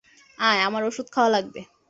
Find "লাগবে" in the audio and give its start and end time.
1.29-1.61